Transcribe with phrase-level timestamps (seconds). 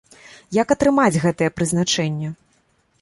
[0.61, 2.33] Як атрымаць гэтае прызначэнне?